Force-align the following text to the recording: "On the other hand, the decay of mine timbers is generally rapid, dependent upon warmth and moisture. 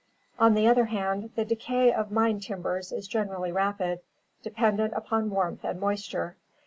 "On 0.45 0.55
the 0.55 0.65
other 0.67 0.85
hand, 0.85 1.29
the 1.35 1.45
decay 1.45 1.93
of 1.93 2.09
mine 2.11 2.39
timbers 2.39 2.91
is 2.91 3.07
generally 3.07 3.51
rapid, 3.51 3.99
dependent 4.41 4.93
upon 4.95 5.29
warmth 5.29 5.63
and 5.63 5.79
moisture. 5.79 6.37